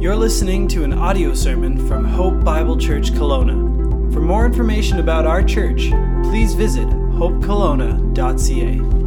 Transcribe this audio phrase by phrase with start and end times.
[0.00, 4.10] You're listening to an audio sermon from Hope Bible Church Kelowna.
[4.14, 5.90] For more information about our church,
[6.22, 8.99] please visit hopekelowna.ca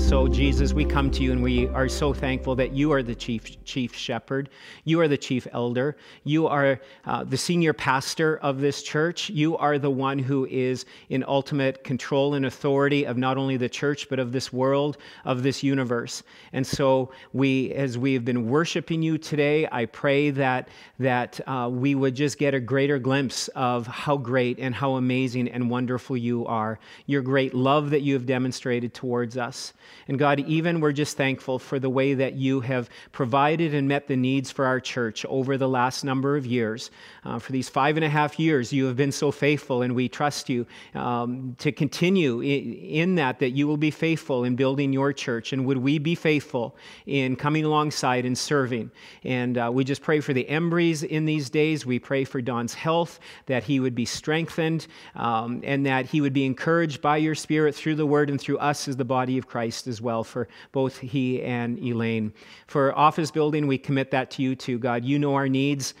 [0.00, 3.14] so, Jesus, we come to you and we are so thankful that you are the
[3.14, 4.50] chief, chief shepherd.
[4.84, 5.96] You are the chief elder.
[6.24, 9.30] You are uh, the senior pastor of this church.
[9.30, 13.68] You are the one who is in ultimate control and authority of not only the
[13.68, 16.22] church, but of this world, of this universe.
[16.52, 20.68] And so, we, as we have been worshiping you today, I pray that,
[20.98, 25.48] that uh, we would just get a greater glimpse of how great and how amazing
[25.48, 29.72] and wonderful you are, your great love that you have demonstrated towards us.
[30.08, 34.06] And God, even we're just thankful for the way that you have provided and met
[34.06, 36.90] the needs for our church over the last number of years.
[37.24, 40.08] Uh, for these five and a half years, you have been so faithful, and we
[40.08, 45.12] trust you um, to continue in, that, that you will be faithful in building your
[45.12, 45.52] church.
[45.52, 48.90] And would we be faithful in coming alongside and serving?
[49.24, 51.84] And uh, we just pray for the Embreys in these days.
[51.84, 56.32] We pray for Don's health, that he would be strengthened, um, and that he would
[56.32, 59.46] be encouraged by your Spirit through the word and through us as the body of
[59.46, 62.32] Christ as well for both he and Elaine.
[62.66, 65.04] For office building, we commit that to you too, God.
[65.04, 65.94] You know our needs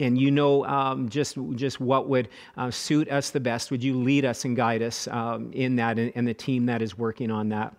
[0.00, 3.70] and you know um, just just what would uh, suit us the best.
[3.70, 6.82] Would you lead us and guide us um, in that and, and the team that
[6.82, 7.74] is working on that?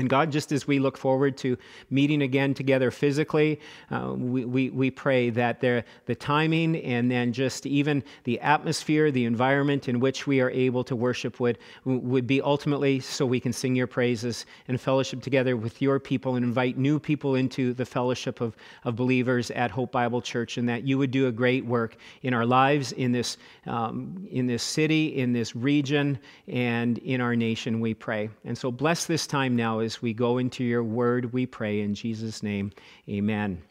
[0.00, 1.58] And God, just as we look forward to
[1.90, 7.34] meeting again together physically, uh, we, we, we, pray that the, the timing and then
[7.34, 12.26] just even the atmosphere, the environment in which we are able to worship would, would
[12.26, 16.46] be ultimately so we can sing your praises and fellowship together with your people and
[16.46, 20.84] invite new people into the fellowship of, of believers at Hope Bible Church, and that
[20.84, 25.18] you would do a great work in our lives, in this, um, in this city,
[25.18, 28.30] in this region, and in our nation, we pray.
[28.46, 32.42] And so bless this time now we go into your word, we pray in Jesus'
[32.42, 32.72] name.
[33.08, 33.62] Amen.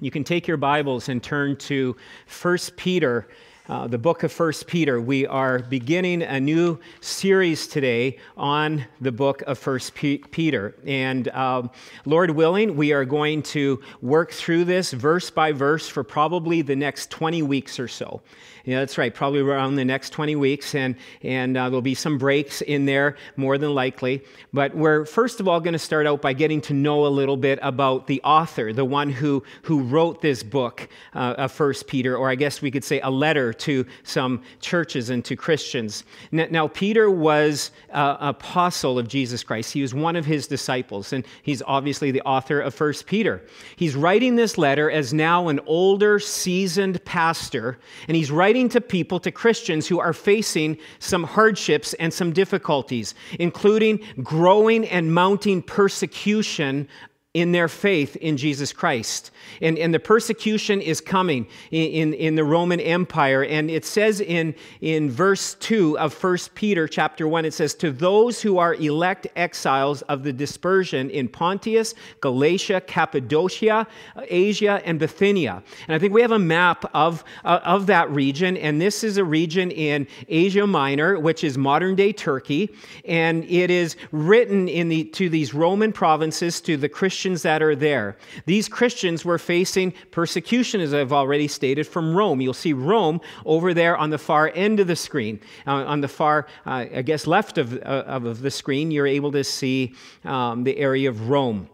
[0.00, 1.96] You can take your Bibles and turn to
[2.40, 3.28] 1 Peter.
[3.68, 5.00] Uh, the book of First Peter.
[5.00, 11.68] We are beginning a new series today on the book of First Peter, and uh,
[12.04, 16.74] Lord willing, we are going to work through this verse by verse for probably the
[16.74, 18.20] next 20 weeks or so.
[18.64, 22.16] Yeah, that's right, probably around the next 20 weeks, and, and uh, there'll be some
[22.16, 24.22] breaks in there, more than likely.
[24.52, 27.36] But we're first of all going to start out by getting to know a little
[27.36, 32.16] bit about the author, the one who, who wrote this book uh, of First Peter,
[32.16, 36.04] or I guess we could say a letter to some churches and to Christians.
[36.30, 39.72] Now, now Peter was apostle of Jesus Christ.
[39.72, 43.42] He was one of his disciples, and he's obviously the author of First Peter.
[43.76, 48.82] He's writing this letter as now an older, seasoned pastor, and he's writing writing to
[48.82, 55.62] people, to Christians who are facing some hardships and some difficulties, including growing and mounting
[55.62, 56.86] persecution
[57.34, 59.30] in their faith in Jesus Christ.
[59.62, 63.42] And, and the persecution is coming in, in, in, the Roman Empire.
[63.42, 67.90] And it says in, in verse 2 of 1 Peter chapter 1, it says, To
[67.90, 73.86] those who are elect exiles of the dispersion in Pontus, Galatia, Cappadocia,
[74.28, 75.62] Asia, and Bithynia.
[75.88, 78.58] And I think we have a map of, uh, of that region.
[78.58, 82.74] And this is a region in Asia Minor, which is modern day Turkey.
[83.06, 87.62] And it is written in the, to these Roman provinces, to the Christian Christians that
[87.62, 88.16] are there.
[88.46, 92.40] These Christians were facing persecution, as I've already stated, from Rome.
[92.40, 95.38] You'll see Rome over there on the far end of the screen.
[95.64, 99.30] Uh, on the far, uh, I guess, left of, uh, of the screen, you're able
[99.30, 99.94] to see
[100.24, 101.68] um, the area of Rome.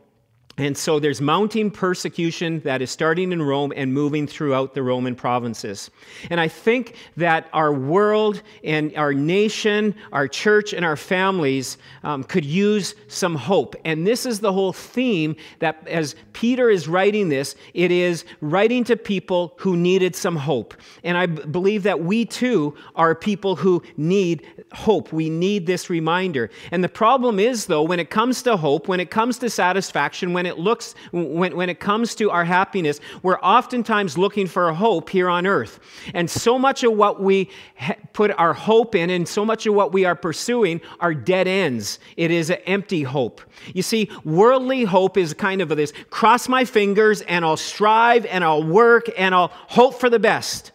[0.59, 5.15] And so there's mounting persecution that is starting in Rome and moving throughout the Roman
[5.15, 5.91] provinces.
[6.31, 12.25] And I think that our world and our nation, our church, and our families um,
[12.25, 13.77] could use some hope.
[13.85, 18.83] And this is the whole theme that, as Peter is writing this, it is writing
[18.85, 20.75] to people who needed some hope.
[21.05, 25.13] And I b- believe that we too are people who need hope.
[25.13, 26.51] We need this reminder.
[26.73, 30.33] And the problem is, though, when it comes to hope, when it comes to satisfaction,
[30.33, 34.75] when it looks, when, when it comes to our happiness, we're oftentimes looking for a
[34.75, 35.79] hope here on earth.
[36.15, 39.75] And so much of what we ha- put our hope in and so much of
[39.75, 42.01] what we are pursuing are dead ends.
[42.17, 43.41] It is an empty hope.
[43.75, 48.43] You see, worldly hope is kind of this cross my fingers and I'll strive and
[48.43, 50.73] I'll work and I'll hope for the best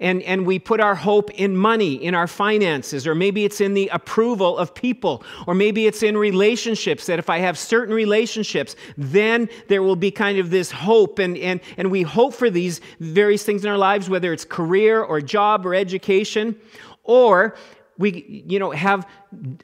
[0.00, 3.74] and, and we put our hope in money, in our finances, or maybe it's in
[3.74, 8.76] the approval of people, or maybe it's in relationships that if I have certain relationships,
[8.96, 11.18] then there will be kind of this hope.
[11.18, 15.02] And, and, and we hope for these various things in our lives, whether it's career
[15.02, 16.56] or job or education,
[17.04, 17.54] or
[17.98, 19.06] we you know have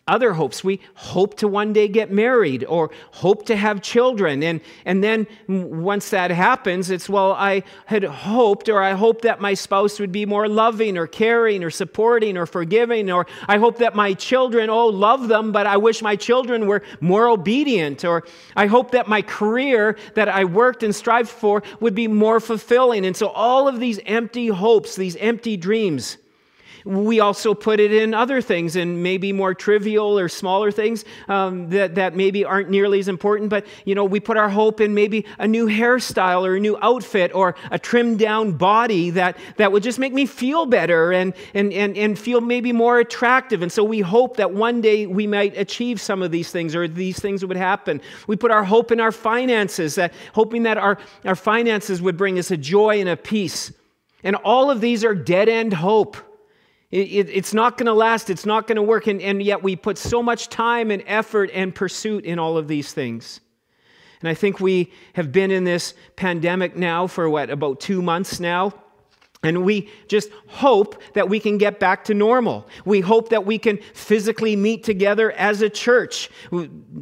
[0.08, 0.64] other hopes.
[0.64, 4.42] We hope to one day get married or hope to have children.
[4.42, 9.40] And and then once that happens it's well i had hoped or i hope that
[9.40, 13.78] my spouse would be more loving or caring or supporting or forgiving or i hope
[13.78, 18.24] that my children oh love them but i wish my children were more obedient or
[18.56, 23.04] i hope that my career that i worked and strived for would be more fulfilling.
[23.04, 26.18] And so all of these empty hopes these empty dreams
[26.84, 31.68] we also put it in other things and maybe more trivial or smaller things um,
[31.70, 33.50] that, that maybe aren't nearly as important.
[33.50, 36.78] But, you know, we put our hope in maybe a new hairstyle or a new
[36.80, 41.34] outfit or a trimmed down body that, that would just make me feel better and,
[41.54, 43.62] and, and, and feel maybe more attractive.
[43.62, 46.88] And so we hope that one day we might achieve some of these things or
[46.88, 48.00] these things would happen.
[48.26, 52.38] We put our hope in our finances, that, hoping that our, our finances would bring
[52.38, 53.72] us a joy and a peace.
[54.22, 56.16] And all of these are dead end hope.
[56.90, 59.62] It, it, it's not going to last, it's not going to work, and, and yet
[59.62, 63.40] we put so much time and effort and pursuit in all of these things.
[64.20, 68.40] And I think we have been in this pandemic now for what, about two months
[68.40, 68.75] now?
[69.42, 72.69] And we just hope that we can get back to normal.
[72.84, 76.28] We hope that we can physically meet together as a church.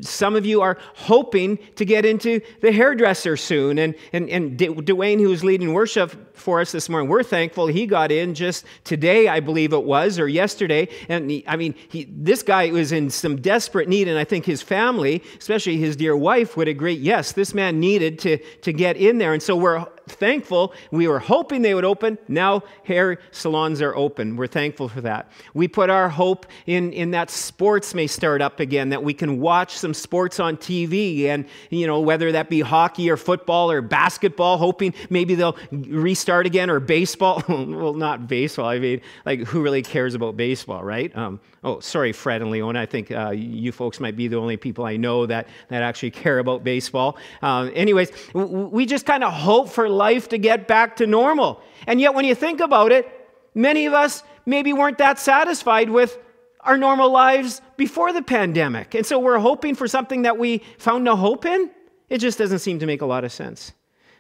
[0.03, 3.81] Some of you are hoping to get into the hairdresser soon.
[3.81, 7.87] And, and, and Dwayne, who was leading worship for us this morning, we're thankful he
[7.87, 10.89] got in just today, I believe it was, or yesterday.
[11.09, 14.07] And he, I mean, he, this guy was in some desperate need.
[14.07, 18.21] And I think his family, especially his dear wife, would agree yes, this man needed
[18.21, 19.33] to, to get in there.
[19.33, 20.73] And so we're thankful.
[20.91, 22.19] We were hoping they would open.
[22.29, 24.37] Now hair salons are open.
[24.37, 25.31] We're thankful for that.
[25.55, 29.41] We put our hope in, in that sports may start up again, that we can
[29.41, 33.81] watch some sports on TV and, you know, whether that be hockey or football or
[33.81, 37.43] basketball, hoping maybe they'll restart again or baseball.
[37.49, 38.67] well, not baseball.
[38.67, 41.15] I mean, like, who really cares about baseball, right?
[41.17, 42.81] Um, oh, sorry, Fred and Leona.
[42.81, 46.11] I think uh, you folks might be the only people I know that, that actually
[46.11, 47.17] care about baseball.
[47.43, 51.61] Um, anyways, we just kind of hope for life to get back to normal.
[51.87, 53.07] And yet, when you think about it,
[53.55, 56.19] many of us maybe weren't that satisfied with
[56.61, 58.95] our normal lives before the pandemic.
[58.95, 61.71] And so we're hoping for something that we found no hope in.
[62.09, 63.73] It just doesn't seem to make a lot of sense.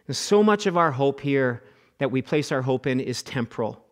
[0.07, 1.63] And so much of our hope here
[1.99, 3.85] that we place our hope in is temporal.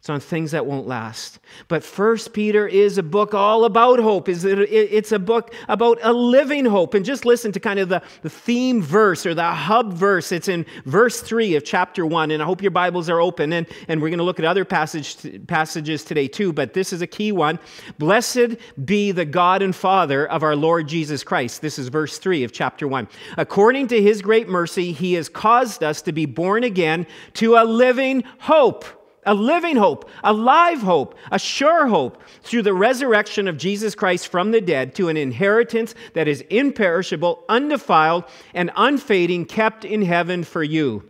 [0.00, 1.40] It's on things that won't last.
[1.68, 4.30] But First Peter is a book all about hope.
[4.30, 6.94] It's a book about a living hope.
[6.94, 10.32] And just listen to kind of the, the theme verse or the hub verse.
[10.32, 12.30] It's in verse 3 of chapter 1.
[12.30, 13.52] And I hope your Bibles are open.
[13.52, 16.54] And, and we're going to look at other passage, passages today too.
[16.54, 17.58] But this is a key one.
[17.98, 21.60] Blessed be the God and Father of our Lord Jesus Christ.
[21.60, 23.06] This is verse 3 of chapter 1.
[23.36, 27.64] According to his great mercy, he has caused us to be born again to a
[27.64, 28.86] living hope
[29.26, 34.28] a living hope, a live hope, a sure hope through the resurrection of Jesus Christ
[34.28, 38.24] from the dead to an inheritance that is imperishable, undefiled,
[38.54, 41.02] and unfading, kept in heaven for you.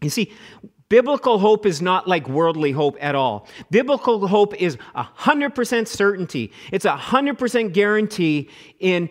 [0.00, 0.32] You see,
[0.88, 3.46] biblical hope is not like worldly hope at all.
[3.70, 9.08] Biblical hope is 100% certainty, it's a 100% guarantee in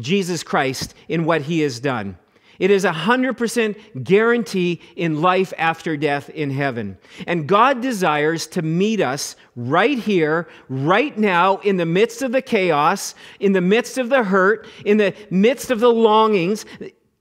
[0.00, 2.16] Jesus Christ, in what he has done.
[2.58, 6.98] It is a 100% guarantee in life after death in heaven.
[7.26, 12.42] And God desires to meet us right here, right now, in the midst of the
[12.42, 16.64] chaos, in the midst of the hurt, in the midst of the longings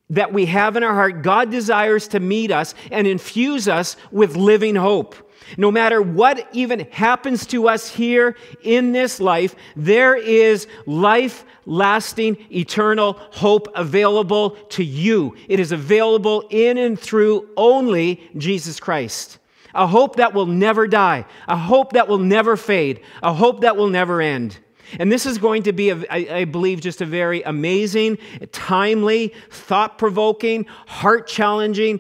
[0.10, 1.22] that we have in our heart.
[1.22, 5.16] God desires to meet us and infuse us with living hope.
[5.56, 12.38] No matter what even happens to us here in this life, there is life lasting,
[12.52, 15.36] eternal hope available to you.
[15.48, 19.38] It is available in and through only Jesus Christ.
[19.76, 23.78] A hope that will never die, a hope that will never fade, a hope that
[23.78, 24.58] will never end.
[25.00, 28.18] And this is going to be, a, I, I believe, just a very amazing,
[28.52, 32.00] timely, thought provoking, heart challenging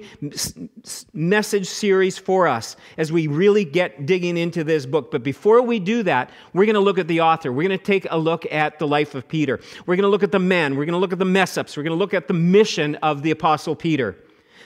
[1.14, 5.12] message series for us as we really get digging into this book.
[5.12, 7.52] But before we do that, we're going to look at the author.
[7.52, 9.60] We're going to take a look at the life of Peter.
[9.86, 10.78] We're going to look at the men.
[10.78, 11.76] We're going to look at the mess ups.
[11.76, 14.16] We're going to look at the mission of the Apostle Peter.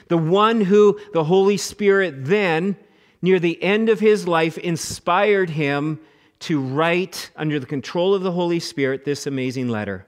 [0.08, 2.76] The one who the Holy Spirit then,
[3.20, 6.00] near the end of his life, inspired him
[6.42, 10.06] to write under the control of the Holy Spirit this amazing letter.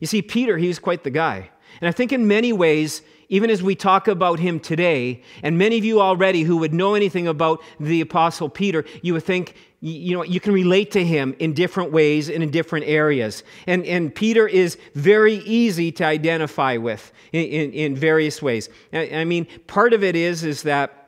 [0.00, 1.50] You see, Peter, he was quite the guy.
[1.80, 5.78] And I think in many ways, even as we talk about him today, and many
[5.78, 10.14] of you already who would know anything about the Apostle Peter, you would think, you
[10.14, 13.42] know, you can relate to him in different ways and in different areas.
[13.66, 18.68] And, and Peter is very easy to identify with in, in, in various ways.
[18.92, 21.01] I, I mean, part of it is, is that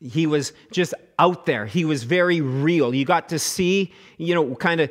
[0.00, 1.66] he was just out there.
[1.66, 2.94] He was very real.
[2.94, 4.90] You got to see, you know, kind of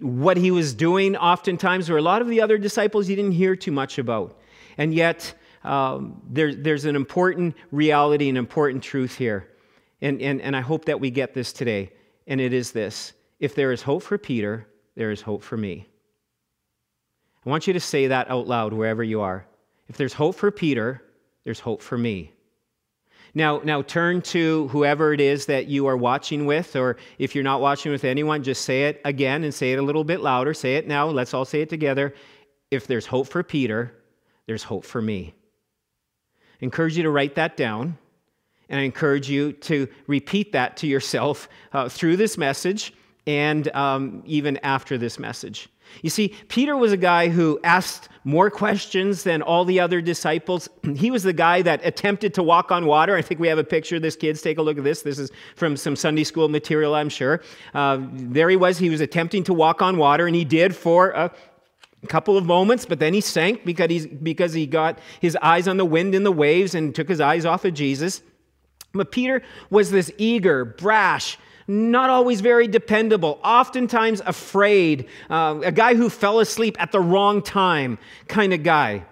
[0.00, 3.56] what he was doing oftentimes, where a lot of the other disciples you didn't hear
[3.56, 4.38] too much about.
[4.78, 5.34] And yet,
[5.64, 9.48] um, there, there's an important reality, an important truth here.
[10.00, 11.92] And, and, and I hope that we get this today.
[12.26, 15.86] And it is this if there is hope for Peter, there is hope for me.
[17.44, 19.46] I want you to say that out loud wherever you are.
[19.88, 21.02] If there's hope for Peter,
[21.44, 22.32] there's hope for me.
[23.34, 27.42] Now, now turn to whoever it is that you are watching with, or if you're
[27.44, 30.54] not watching with anyone, just say it again and say it a little bit louder.
[30.54, 31.08] Say it now.
[31.08, 32.14] Let's all say it together.
[32.70, 33.92] If there's hope for Peter,
[34.46, 35.34] there's hope for me.
[36.60, 37.98] I encourage you to write that down,
[38.68, 42.94] and I encourage you to repeat that to yourself uh, through this message
[43.26, 45.68] and um, even after this message.
[46.02, 50.68] You see, Peter was a guy who asked more questions than all the other disciples.
[50.94, 53.16] He was the guy that attempted to walk on water.
[53.16, 54.16] I think we have a picture of this.
[54.16, 55.02] Kids, take a look at this.
[55.02, 57.42] This is from some Sunday school material, I'm sure.
[57.74, 58.78] Uh, there he was.
[58.78, 61.30] He was attempting to walk on water, and he did for a
[62.08, 65.76] couple of moments, but then he sank because, he's, because he got his eyes on
[65.76, 68.22] the wind and the waves and took his eyes off of Jesus.
[68.92, 75.94] But Peter was this eager, brash, not always very dependable, oftentimes afraid, uh, a guy
[75.94, 79.04] who fell asleep at the wrong time kind of guy.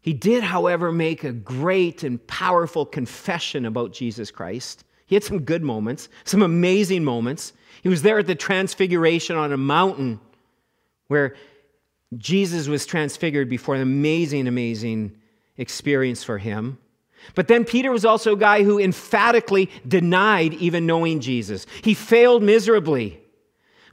[0.00, 4.84] He did, however, make a great and powerful confession about Jesus Christ.
[5.06, 7.52] He had some good moments, some amazing moments.
[7.82, 10.20] He was there at the transfiguration on a mountain
[11.08, 11.36] where
[12.16, 15.16] Jesus was transfigured before an amazing, amazing
[15.56, 16.78] experience for him.
[17.34, 21.66] But then Peter was also a guy who emphatically denied even knowing Jesus.
[21.82, 23.20] He failed miserably.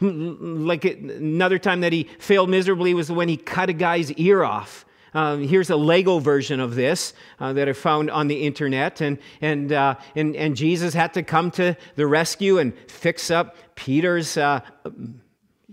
[0.02, 4.86] Like another time that he failed miserably was when he cut a guy's ear off.
[5.14, 9.02] Um, here's a Lego version of this uh, that I found on the internet.
[9.02, 13.56] And, and, uh, and, and Jesus had to come to the rescue and fix up
[13.76, 14.62] Peter's uh,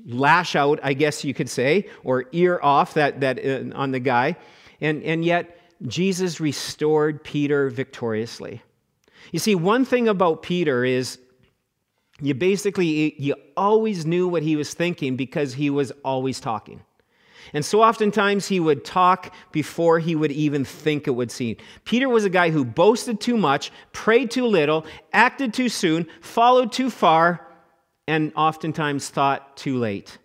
[0.07, 4.01] lash out, I guess you could say, or ear off that, that, uh, on the
[4.01, 4.37] guy.
[4.81, 8.63] And, and yet, Jesus restored Peter victoriously.
[9.33, 11.19] You see, one thing about Peter is
[12.21, 16.83] you basically you always knew what he was thinking because he was always talking.
[17.53, 21.57] And so oftentimes he would talk before he would even think it would seem.
[21.85, 26.73] Peter was a guy who boasted too much, prayed too little, acted too soon, followed
[26.73, 27.47] too far,
[28.09, 30.19] and oftentimes thought too late.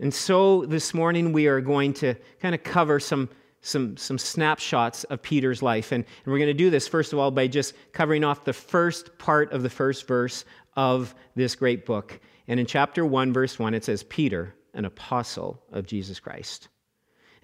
[0.00, 3.28] And so this morning we are going to kind of cover some,
[3.60, 5.92] some, some snapshots of Peter's life.
[5.92, 8.54] And, and we're going to do this, first of all, by just covering off the
[8.54, 12.18] first part of the first verse of this great book.
[12.48, 16.68] And in chapter 1, verse 1, it says, Peter, an apostle of Jesus Christ.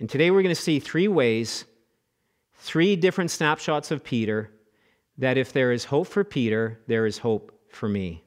[0.00, 1.66] And today we're going to see three ways,
[2.54, 4.50] three different snapshots of Peter,
[5.18, 8.25] that if there is hope for Peter, there is hope for me.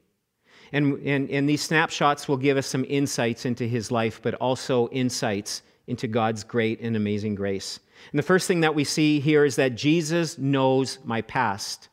[0.72, 4.88] And, and, and these snapshots will give us some insights into his life, but also
[4.88, 7.80] insights into God's great and amazing grace.
[8.12, 11.88] And the first thing that we see here is that Jesus knows my past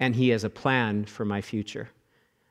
[0.00, 1.90] and he has a plan for my future.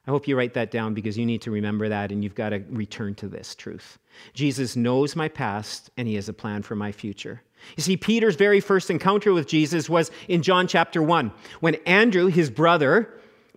[0.07, 2.49] I hope you write that down because you need to remember that and you've got
[2.49, 3.99] to return to this truth.
[4.33, 7.41] Jesus knows my past and he has a plan for my future.
[7.77, 12.27] You see, Peter's very first encounter with Jesus was in John chapter 1 when Andrew,
[12.27, 13.13] his brother,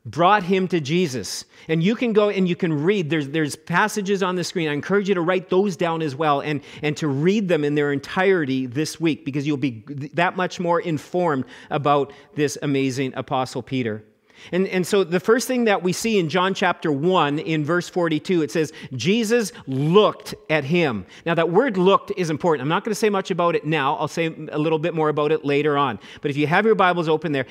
[0.07, 1.45] brought him to Jesus.
[1.69, 4.69] And you can go and you can read, there's, there's passages on the screen.
[4.69, 7.75] I encourage you to write those down as well and, and to read them in
[7.75, 9.83] their entirety this week because you'll be
[10.13, 14.05] that much more informed about this amazing Apostle Peter.
[14.53, 17.89] And, and so the first thing that we see in John chapter 1, in verse
[17.89, 21.07] 42, it says, Jesus looked at him.
[21.25, 22.63] Now, that word looked is important.
[22.63, 23.97] I'm not going to say much about it now.
[23.97, 25.99] I'll say a little bit more about it later on.
[26.21, 27.47] But if you have your Bibles open there,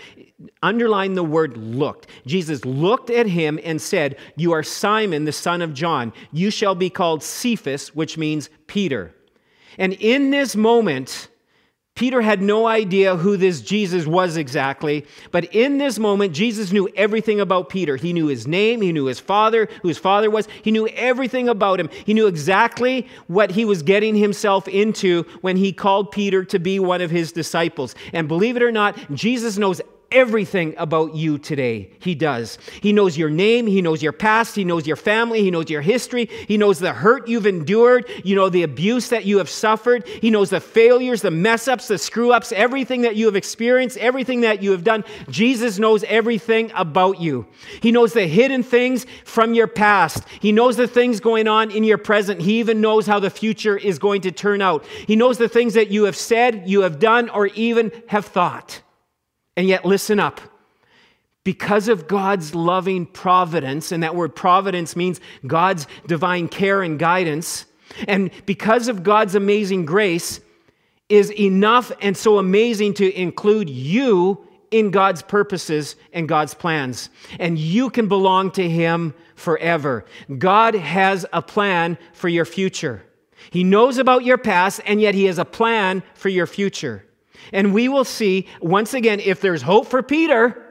[0.62, 2.08] underline the word looked.
[2.26, 6.14] Jesus looked at him and said, You are Simon, the son of John.
[6.32, 9.14] You shall be called Cephas, which means Peter.
[9.78, 11.30] And in this moment,
[11.96, 16.90] Peter had no idea who this Jesus was exactly, but in this moment, Jesus knew
[16.96, 17.98] everything about Peter.
[17.98, 21.48] He knew his name, he knew his father, who his father was, he knew everything
[21.48, 21.90] about him.
[22.04, 26.80] He knew exactly what he was getting himself into when he called Peter to be
[26.80, 27.94] one of his disciples.
[28.12, 29.80] And believe it or not, Jesus knows
[30.14, 31.90] everything about you today.
[32.00, 32.58] He does.
[32.82, 35.82] He knows your name, He knows your past, He knows your family, He knows your
[35.82, 40.08] history, He knows the hurt you've endured, you know, the abuse that you have suffered,
[40.08, 43.98] He knows the failures, the mess ups, the screw ups, everything that you have experienced,
[43.98, 45.04] everything that you have done.
[45.30, 47.46] Jesus knows everything about you.
[47.82, 51.84] He knows the hidden things from your past, He knows the things going on in
[51.84, 52.42] your present.
[52.42, 54.86] He even knows how the future is going to turn out.
[55.08, 58.82] He knows the things that you have said, you have done, or even have thought.
[59.56, 60.42] And yet, listen up.
[61.44, 67.66] Because of God's loving providence, and that word providence means God's divine care and guidance,
[68.08, 70.40] and because of God's amazing grace,
[71.10, 77.10] is enough and so amazing to include you in God's purposes and God's plans.
[77.40, 80.06] And you can belong to Him forever.
[80.38, 83.04] God has a plan for your future.
[83.52, 87.06] He knows about your past, and yet He has a plan for your future.
[87.52, 90.64] And we will see, once again, if there's hope for Peter,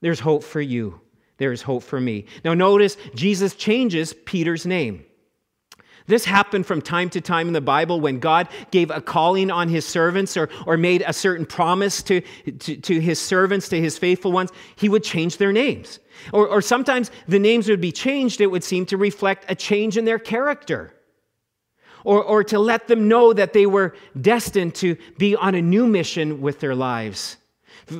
[0.00, 1.00] there's hope for you.
[1.38, 2.26] There is hope for me.
[2.44, 5.04] Now, notice Jesus changes Peter's name.
[6.06, 9.68] This happened from time to time in the Bible when God gave a calling on
[9.68, 12.20] his servants or, or made a certain promise to,
[12.60, 15.98] to, to his servants, to his faithful ones, he would change their names.
[16.32, 19.96] Or, or sometimes the names would be changed, it would seem to reflect a change
[19.96, 20.94] in their character.
[22.06, 25.88] Or, or to let them know that they were destined to be on a new
[25.88, 27.36] mission with their lives.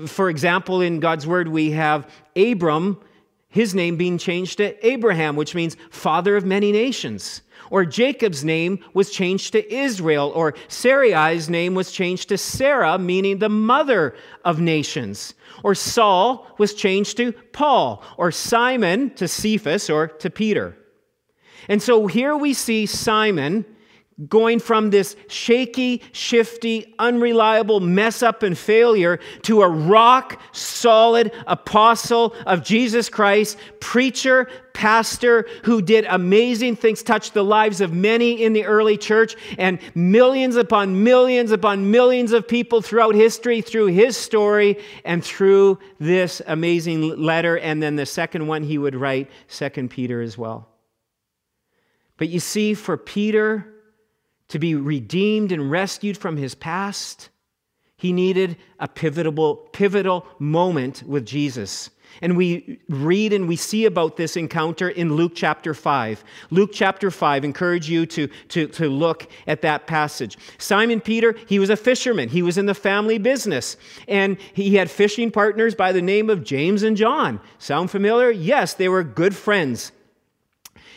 [0.06, 3.00] For example, in God's word, we have Abram,
[3.48, 7.42] his name being changed to Abraham, which means father of many nations.
[7.68, 13.40] Or Jacob's name was changed to Israel, or Sarai's name was changed to Sarah, meaning
[13.40, 15.34] the mother of nations.
[15.64, 20.78] Or Saul was changed to Paul, or Simon to Cephas, or to Peter.
[21.68, 23.64] And so here we see Simon
[24.28, 32.34] going from this shaky, shifty, unreliable mess up and failure to a rock solid apostle
[32.46, 38.54] of Jesus Christ, preacher, pastor who did amazing things, touched the lives of many in
[38.54, 44.16] the early church, and millions upon millions upon millions of people throughout history through his
[44.16, 47.58] story and through this amazing letter.
[47.58, 50.68] And then the second one he would write, Second Peter as well.
[52.16, 53.75] But you see, for Peter,
[54.48, 57.30] to be redeemed and rescued from his past,
[57.96, 61.90] he needed a pivotal, pivotal moment with Jesus.
[62.22, 66.24] And we read and we see about this encounter in Luke chapter 5.
[66.50, 70.38] Luke chapter 5, encourage you to, to, to look at that passage.
[70.58, 72.28] Simon Peter, he was a fisherman.
[72.28, 73.76] He was in the family business.
[74.08, 77.40] And he had fishing partners by the name of James and John.
[77.58, 78.30] Sound familiar?
[78.30, 79.92] Yes, they were good friends.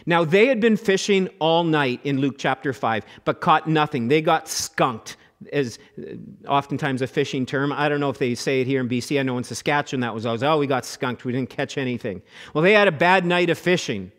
[0.10, 4.08] Now, they had been fishing all night in Luke chapter 5, but caught nothing.
[4.08, 5.18] They got skunked,
[5.54, 6.16] as uh,
[6.48, 7.72] oftentimes a fishing term.
[7.72, 9.20] I don't know if they say it here in BC.
[9.20, 11.26] I know in Saskatchewan that was always, oh, we got skunked.
[11.26, 12.24] We didn't catch anything.
[12.56, 14.12] Well, they had a bad night of fishing.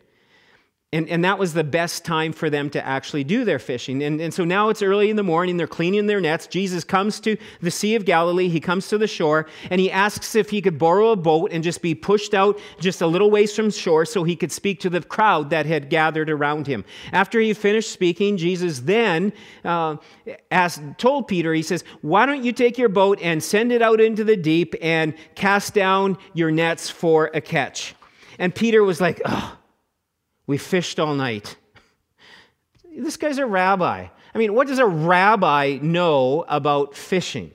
[0.93, 4.03] And, and that was the best time for them to actually do their fishing.
[4.03, 6.47] And, and so now it's early in the morning, they're cleaning their nets.
[6.47, 10.35] Jesus comes to the Sea of Galilee, he comes to the shore, and he asks
[10.35, 13.55] if he could borrow a boat and just be pushed out just a little ways
[13.55, 16.83] from shore so he could speak to the crowd that had gathered around him.
[17.13, 19.31] After he finished speaking, Jesus then
[19.63, 19.95] uh,
[20.51, 24.01] asked, told Peter, he says, Why don't you take your boat and send it out
[24.01, 27.95] into the deep and cast down your nets for a catch?
[28.37, 29.21] And Peter was like,
[30.51, 31.55] we fished all night.
[32.93, 34.07] This guy's a rabbi.
[34.35, 37.51] I mean, what does a rabbi know about fishing?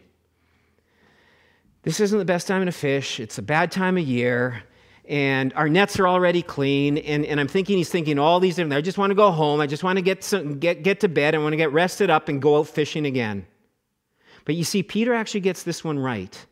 [1.82, 3.20] This isn't the best time to fish.
[3.20, 4.62] It's a bad time of year.
[5.04, 6.96] And our nets are already clean.
[6.96, 9.60] And, and I'm thinking he's thinking all these different I just want to go home.
[9.60, 11.34] I just want to get, some, get, get to bed.
[11.34, 13.46] I want to get rested up and go out fishing again.
[14.46, 16.46] But you see, Peter actually gets this one right.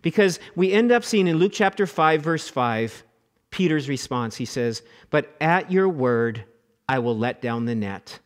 [0.00, 3.04] Because we end up seeing in Luke chapter 5, verse 5,
[3.50, 4.36] Peter's response.
[4.36, 6.44] He says, But at your word,
[6.88, 8.18] I will let down the net.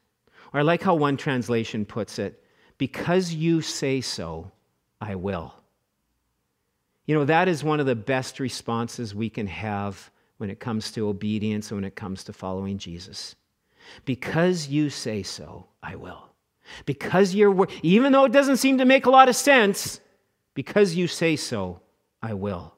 [0.52, 2.42] Or I like how one translation puts it,
[2.78, 4.50] Because you say so,
[5.00, 5.54] I will.
[7.06, 10.92] You know, that is one of the best responses we can have when it comes
[10.92, 13.34] to obedience and when it comes to following Jesus.
[14.04, 16.28] Because you say so, I will.
[16.86, 20.00] Because you're, even though it doesn't seem to make a lot of sense,
[20.54, 21.80] because you say so,
[22.22, 22.74] I will.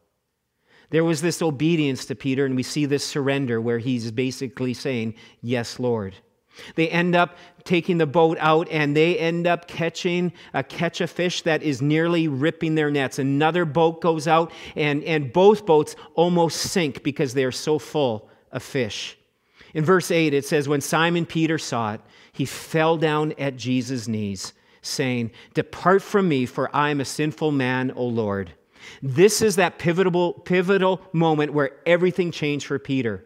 [0.95, 5.15] There was this obedience to Peter, and we see this surrender where he's basically saying,
[5.43, 6.15] Yes, Lord.
[6.77, 11.09] They end up taking the boat out and they end up catching a catch a
[11.09, 13.19] fish that is nearly ripping their nets.
[13.19, 18.31] Another boat goes out and, and both boats almost sink because they are so full
[18.53, 19.19] of fish.
[19.75, 22.03] In verse 8, it says, When Simon Peter saw it,
[22.33, 27.51] he fell down at Jesus' knees, saying, Depart from me, for I am a sinful
[27.51, 28.53] man, O Lord.
[29.03, 33.25] This is that pivotal, pivotal moment where everything changed for Peter.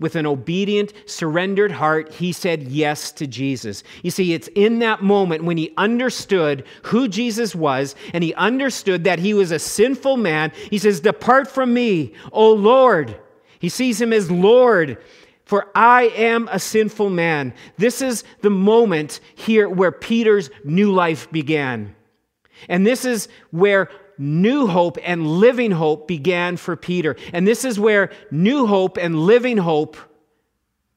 [0.00, 3.82] With an obedient, surrendered heart, he said yes to Jesus.
[4.02, 9.04] You see, it's in that moment when he understood who Jesus was and he understood
[9.04, 10.52] that he was a sinful man.
[10.70, 13.18] He says, Depart from me, O Lord.
[13.58, 14.98] He sees him as Lord,
[15.44, 17.54] for I am a sinful man.
[17.76, 21.94] This is the moment here where Peter's new life began.
[22.68, 23.88] And this is where
[24.18, 27.16] new hope and living hope began for Peter.
[27.32, 29.96] And this is where new hope and living hope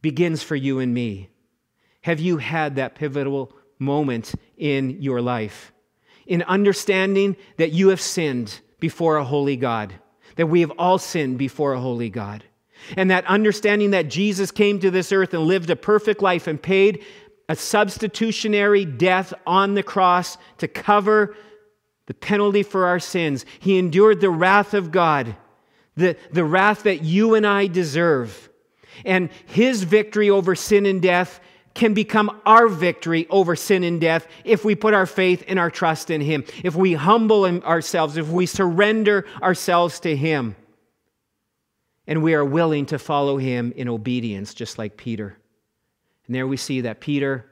[0.02, 1.30] begins for you and me.
[2.02, 5.72] Have you had that pivotal moment in your life?
[6.26, 9.94] In understanding that you have sinned before a holy God,
[10.36, 12.44] that we have all sinned before a holy God.
[12.98, 16.60] And that understanding that Jesus came to this earth and lived a perfect life and
[16.60, 17.04] paid
[17.48, 21.36] a substitutionary death on the cross to cover
[22.08, 23.46] the penalty for our sins.
[23.60, 25.36] He endured the wrath of God,
[25.96, 28.50] the, the wrath that you and I deserve.
[29.06, 31.40] And his victory over sin and death
[31.74, 35.72] can become our victory over sin and death if we put our faith and our
[35.72, 40.56] trust in him, if we humble ourselves, if we surrender ourselves to him.
[42.08, 45.38] And we are willing to follow him in obedience, just like Peter.
[46.26, 47.46] And there we see that Peter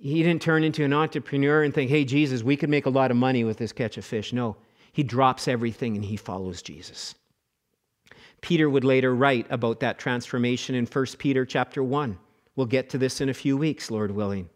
[0.00, 3.10] he didn't turn into an entrepreneur and think, hey, Jesus, we could make a lot
[3.10, 4.32] of money with this catch of fish.
[4.32, 4.56] No,
[4.92, 7.14] he drops everything and he follows Jesus.
[8.40, 12.18] Peter would later write about that transformation in 1 Peter chapter 1.
[12.54, 14.48] We'll get to this in a few weeks, Lord willing.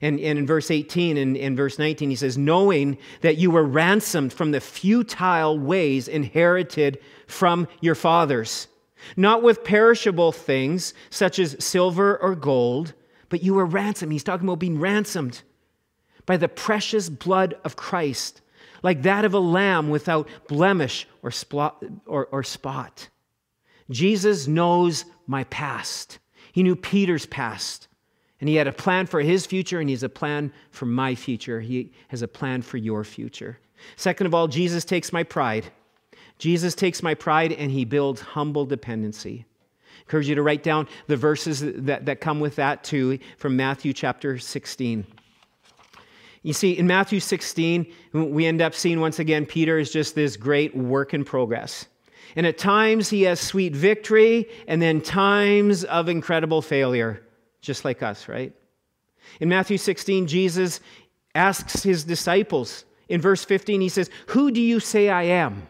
[0.00, 3.64] And, and in verse 18 and in verse 19, he says, Knowing that you were
[3.64, 8.68] ransomed from the futile ways inherited from your fathers,
[9.16, 12.94] not with perishable things such as silver or gold
[13.28, 14.12] but you were ransomed.
[14.12, 15.42] He's talking about being ransomed
[16.26, 18.40] by the precious blood of Christ,
[18.82, 21.32] like that of a lamb without blemish or,
[22.06, 23.08] or, or spot.
[23.90, 26.18] Jesus knows my past.
[26.52, 27.88] He knew Peter's past.
[28.40, 31.14] And he had a plan for his future, and he has a plan for my
[31.16, 31.60] future.
[31.60, 33.58] He has a plan for your future.
[33.96, 35.72] Second of all, Jesus takes my pride.
[36.38, 39.44] Jesus takes my pride and he builds humble dependency
[40.08, 43.92] encourage you to write down the verses that, that come with that too from Matthew
[43.92, 45.06] chapter 16.
[46.42, 50.38] You see, in Matthew 16, we end up seeing once again Peter is just this
[50.38, 51.88] great work in progress.
[52.36, 57.22] And at times he has sweet victory, and then times of incredible failure,
[57.60, 58.54] just like us, right?
[59.40, 60.80] In Matthew 16, Jesus
[61.34, 65.68] asks his disciples, in verse 15, he says, Who do you say I am?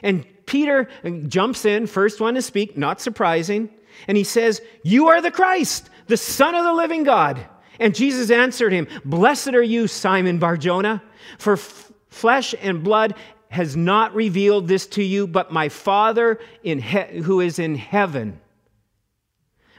[0.00, 0.88] And Peter
[1.26, 3.68] jumps in, first one to speak, not surprising,
[4.08, 7.38] and he says, You are the Christ, the Son of the living God.
[7.78, 11.02] And Jesus answered him, Blessed are you, Simon Barjona,
[11.38, 13.14] for f- flesh and blood
[13.50, 18.40] has not revealed this to you, but my Father in he- who is in heaven.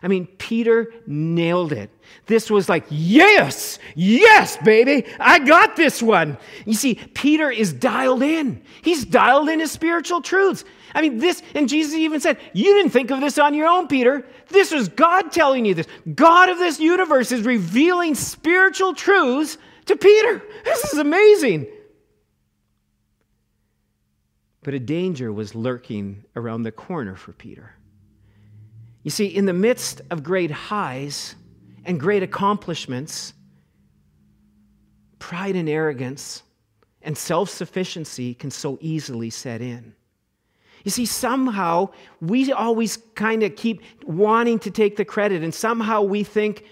[0.03, 1.89] I mean, Peter nailed it.
[2.25, 6.37] This was like, yes, yes, baby, I got this one.
[6.65, 8.61] You see, Peter is dialed in.
[8.81, 10.63] He's dialed in his spiritual truths.
[10.93, 13.87] I mean, this, and Jesus even said, You didn't think of this on your own,
[13.87, 14.25] Peter.
[14.47, 15.87] This was God telling you this.
[16.15, 20.41] God of this universe is revealing spiritual truths to Peter.
[20.63, 21.67] This is amazing.
[24.61, 27.73] But a danger was lurking around the corner for Peter.
[29.03, 31.35] You see, in the midst of great highs
[31.89, 33.33] and great accomplishments,
[35.17, 36.43] pride and arrogance
[37.01, 39.95] and self sufficiency can so easily set in.
[40.83, 41.89] You see, somehow
[42.21, 46.63] we always kind of keep wanting to take the credit, and somehow we think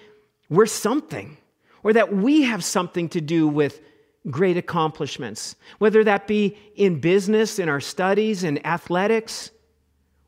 [0.52, 1.36] we're something
[1.82, 3.82] or that we have something to do with
[4.30, 9.50] great accomplishments, whether that be in business, in our studies, in athletics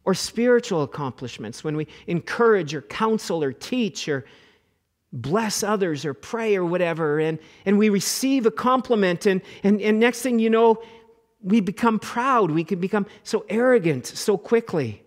[0.03, 4.25] or spiritual accomplishments, when we encourage or counsel or teach or
[5.11, 9.99] bless others or pray or whatever, and, and we receive a compliment, and, and, and
[9.99, 10.81] next thing you know,
[11.41, 12.51] we become proud.
[12.51, 15.03] We can become so arrogant so quickly.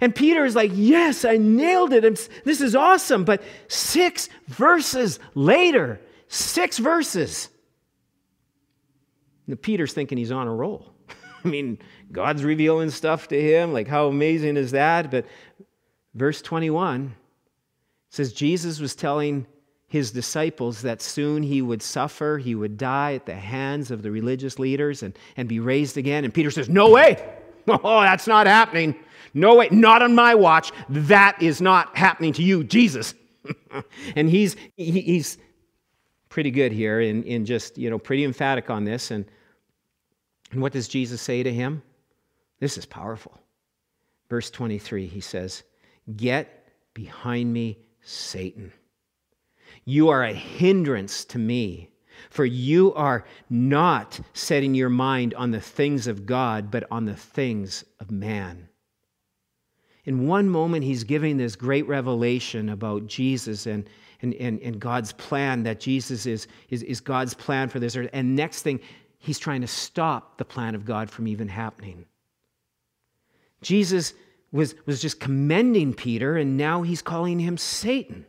[0.00, 2.28] And Peter is like, Yes, I nailed it.
[2.44, 3.24] This is awesome.
[3.24, 7.48] But six verses later, six verses,
[9.62, 10.92] Peter's thinking he's on a roll.
[11.44, 11.78] I mean,
[12.12, 13.72] God's revealing stuff to him.
[13.72, 15.10] Like, how amazing is that?
[15.10, 15.26] But
[16.14, 17.16] verse 21
[18.10, 19.46] says Jesus was telling
[19.86, 24.10] his disciples that soon he would suffer, he would die at the hands of the
[24.10, 26.24] religious leaders and, and be raised again.
[26.24, 27.16] And Peter says, No way!
[27.68, 28.96] Oh, that's not happening.
[29.32, 30.72] No way, not on my watch.
[30.88, 33.14] That is not happening to you, Jesus.
[34.16, 35.38] and he's, he, he's
[36.30, 39.12] pretty good here in, in just, you know, pretty emphatic on this.
[39.12, 39.24] And
[40.52, 41.82] and what does Jesus say to him?
[42.58, 43.38] This is powerful.
[44.28, 45.62] Verse 23, he says,
[46.16, 48.72] Get behind me, Satan.
[49.84, 51.90] You are a hindrance to me,
[52.28, 57.16] for you are not setting your mind on the things of God, but on the
[57.16, 58.68] things of man.
[60.04, 63.88] In one moment, he's giving this great revelation about Jesus and,
[64.22, 68.10] and, and, and God's plan, that Jesus is, is, is God's plan for this earth.
[68.12, 68.80] And next thing,
[69.18, 72.06] he's trying to stop the plan of God from even happening.
[73.62, 74.14] Jesus
[74.52, 78.26] was, was just commending Peter, and now he's calling him Satan.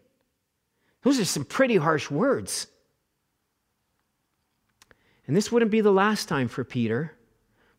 [1.04, 2.68] Those are some pretty harsh words.
[5.28, 7.14] And this wouldn't be the last time for Peter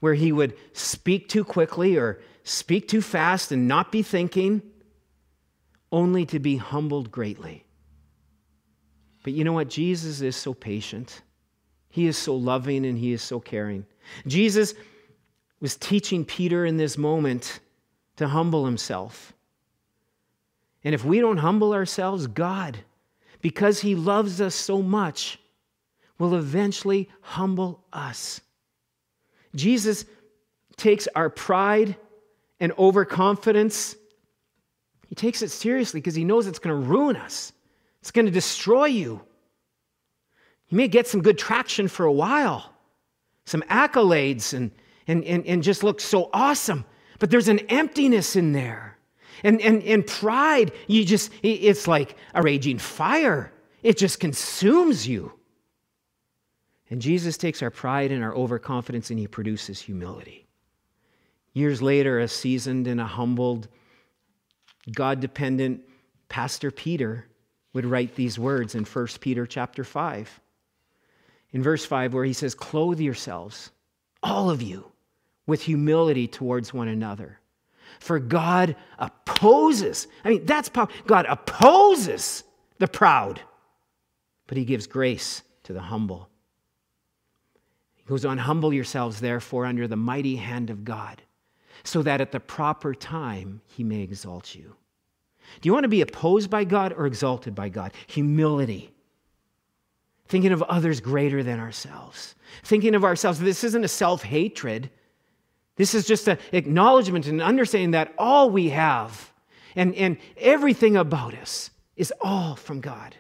[0.01, 4.61] where he would speak too quickly or speak too fast and not be thinking,
[5.93, 7.65] only to be humbled greatly.
[9.23, 9.69] But you know what?
[9.69, 11.23] Jesus is so patient.
[11.89, 13.87] He is so loving and he is so caring.
[14.27, 14.75] Jesus
[15.61, 17.61] was teaching Peter in this moment
[18.17, 19.33] to humble himself.
[20.85, 22.79] And if we don't humble ourselves, God,
[23.41, 25.39] because he loves us so much,
[26.19, 28.41] will eventually humble us.
[29.55, 30.05] Jesus
[30.77, 31.97] takes our pride
[32.61, 33.97] and overconfidence,
[35.09, 37.53] he takes it seriously because he knows it's going to ruin us,
[38.01, 39.21] it's going to destroy you.
[40.69, 42.73] You may get some good traction for a while,
[43.45, 44.71] some accolades, and,
[45.07, 46.87] and, and, and just look so awesome.
[47.23, 48.99] But there's an emptiness in there.
[49.45, 53.53] And, and, and pride, you just, it's like a raging fire.
[53.85, 55.33] It just consumes you.
[56.91, 60.49] And Jesus takes our pride and our overconfidence and he produces humility.
[61.53, 63.69] Years later, a seasoned and a humbled,
[64.91, 65.83] God dependent
[66.29, 67.29] Pastor Peter
[67.73, 70.41] would write these words in 1 Peter chapter 5
[71.53, 73.71] in verse 5 where he says, Clothe yourselves,
[74.25, 74.92] all of you,
[75.53, 77.39] with humility towards one another.
[78.01, 80.89] For God opposes, I mean, that's power.
[81.07, 82.43] God opposes
[82.79, 83.39] the proud,
[84.47, 86.31] but he gives grace to the humble.
[87.97, 91.21] He goes on, Humble yourselves, therefore, under the mighty hand of God,
[91.85, 94.75] so that at the proper time he may exalt you.
[95.61, 97.93] Do you want to be opposed by God or exalted by God?
[98.07, 98.91] Humility
[100.29, 103.39] thinking of others greater than ourselves, thinking of ourselves.
[103.39, 104.89] This isn't a self hatred.
[105.77, 109.33] This is just an acknowledgement and understanding that all we have
[109.75, 113.17] and, and everything about us is all from God.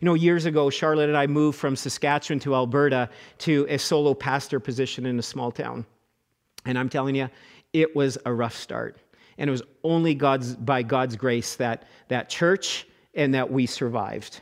[0.00, 4.14] You know, years ago, Charlotte and I moved from Saskatchewan to Alberta to a solo
[4.14, 5.86] pastor position in a small town.
[6.64, 7.28] And I'm telling you,
[7.72, 8.98] it was a rough start.
[9.38, 14.40] And it was only God's, by God's grace that that church and that we survived.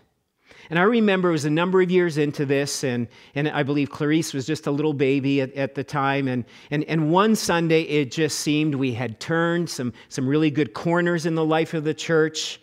[0.71, 3.91] And I remember it was a number of years into this, and, and I believe
[3.91, 6.29] Clarice was just a little baby at, at the time.
[6.29, 10.75] And, and, and one Sunday, it just seemed we had turned some, some really good
[10.75, 12.61] corners in the life of the church.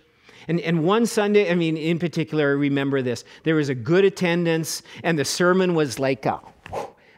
[0.47, 3.23] And, and one Sunday, I mean, in particular, I remember this.
[3.43, 6.25] There was a good attendance, and the sermon was like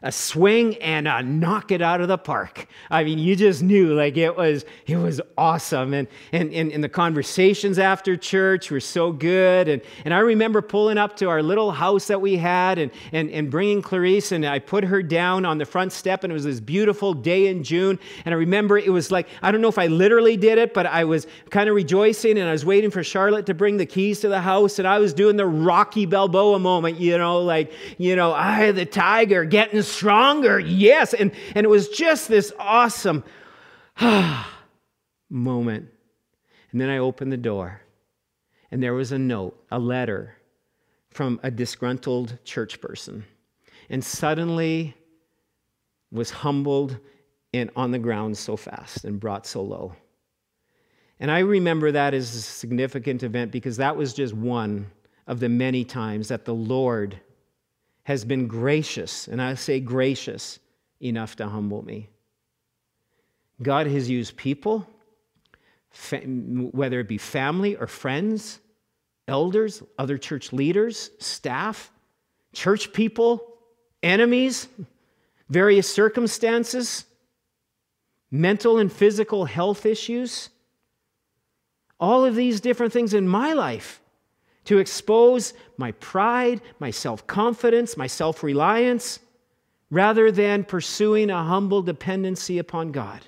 [0.05, 2.67] a swing and a knock it out of the park.
[2.91, 5.95] I mean, you just knew like it was it was awesome.
[5.95, 9.67] And and, and, and the conversations after church were so good.
[9.67, 13.31] And, and I remember pulling up to our little house that we had and, and,
[13.31, 16.43] and bringing Clarice and I put her down on the front step and it was
[16.43, 17.99] this beautiful day in June.
[18.25, 20.85] And I remember it was like, I don't know if I literally did it, but
[20.85, 24.19] I was kind of rejoicing and I was waiting for Charlotte to bring the keys
[24.19, 28.15] to the house and I was doing the Rocky Balboa moment, you know, like, you
[28.15, 30.59] know, I the tiger getting stronger.
[30.59, 31.13] Yes.
[31.13, 33.23] And, and it was just this awesome
[35.29, 35.89] moment.
[36.71, 37.81] And then I opened the door,
[38.69, 40.35] and there was a note, a letter
[41.09, 43.23] from a disgruntled church person.
[43.89, 44.95] And suddenly
[46.11, 46.97] was humbled
[47.53, 49.93] and on the ground so fast and brought so low.
[51.19, 54.91] And I remember that as a significant event because that was just one
[55.27, 57.19] of the many times that the Lord
[58.05, 60.59] has been gracious, and I say gracious,
[61.01, 62.07] enough to humble me.
[63.61, 64.87] God has used people,
[66.11, 68.59] whether it be family or friends,
[69.27, 71.91] elders, other church leaders, staff,
[72.53, 73.55] church people,
[74.03, 74.67] enemies,
[75.49, 77.05] various circumstances,
[78.29, 80.49] mental and physical health issues,
[81.99, 83.99] all of these different things in my life
[84.65, 89.19] to expose my pride, my self confidence, my self reliance,
[89.89, 93.21] rather than pursuing a humble dependency upon God.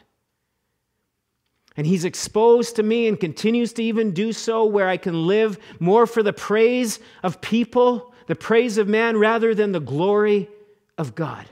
[1.76, 5.60] And He's exposed to me and continues to even do so, where I can live
[5.80, 10.50] more for the praise of people, the praise of man, rather than the glory
[10.98, 11.46] of God.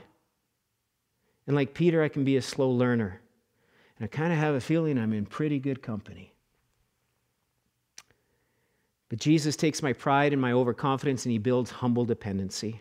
[1.46, 3.20] And like Peter, I can be a slow learner.
[3.98, 6.35] And I kind of have a feeling I'm in pretty good company.
[9.08, 12.80] But Jesus takes my pride and my overconfidence and he builds humble dependency.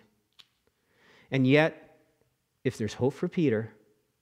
[1.31, 1.99] And yet,
[2.63, 3.71] if there's hope for Peter,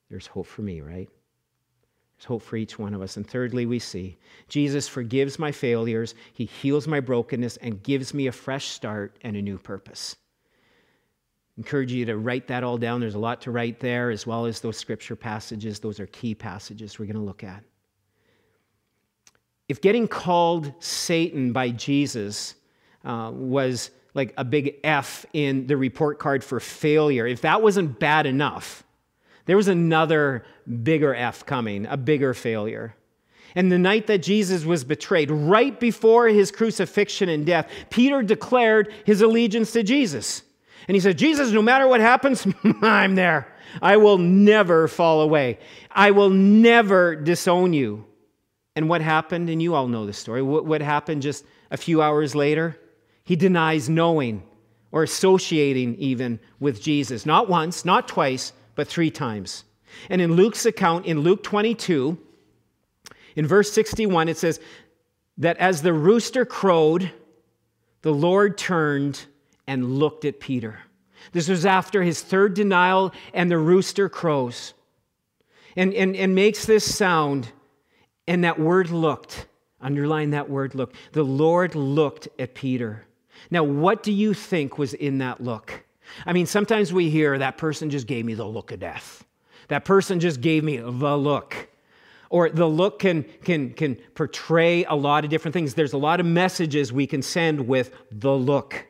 [0.10, 1.10] there's hope for me, right?
[2.18, 3.18] There's hope for each one of us.
[3.18, 8.28] And thirdly, we see Jesus forgives my failures, he heals my brokenness, and gives me
[8.28, 10.16] a fresh start and a new purpose.
[11.58, 13.00] encourage you to write that all down.
[13.00, 15.80] There's a lot to write there, as well as those scripture passages.
[15.80, 17.64] Those are key passages we're going to look at.
[19.70, 22.56] If getting called Satan by Jesus
[23.06, 28.00] uh, was like a big F in the report card for failure, if that wasn't
[28.00, 28.84] bad enough,
[29.46, 30.46] there was another
[30.84, 32.96] bigger F coming, a bigger failure.
[33.56, 38.92] And the night that Jesus was betrayed, right before his crucifixion and death, Peter declared
[39.06, 40.44] his allegiance to Jesus.
[40.88, 42.48] And he said, Jesus, no matter what happens,
[42.82, 43.48] I'm there.
[43.82, 45.60] I will never fall away.
[45.92, 48.06] I will never disown you.
[48.76, 49.50] And what happened?
[49.50, 50.42] And you all know the story.
[50.42, 52.78] What, happened just a few hours later?
[53.24, 54.44] He denies knowing
[54.92, 57.26] or associating even with Jesus.
[57.26, 59.64] Not once, not twice, but three times.
[60.10, 62.18] And in Luke's account, in Luke 22,
[63.36, 64.60] in verse 61, it says
[65.38, 67.12] that as the rooster crowed,
[68.02, 69.26] the Lord turned
[69.68, 70.80] and looked at Peter.
[71.32, 74.74] This was after his third denial, and the rooster crows
[75.76, 77.52] and, and, and makes this sound.
[78.28, 79.48] And that word looked,
[79.82, 80.94] underline that word look.
[81.12, 83.06] The Lord looked at Peter.
[83.52, 85.84] Now, what do you think was in that look?
[86.26, 89.26] I mean, sometimes we hear that person just gave me the look of death.
[89.68, 91.70] That person just gave me the look.
[92.30, 95.74] Or the look can, can, can portray a lot of different things.
[95.74, 98.88] There's a lot of messages we can send with the look.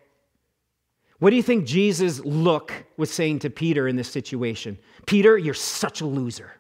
[1.19, 4.78] What do you think Jesus' look was saying to Peter in this situation?
[5.06, 6.54] Peter, you're such a loser.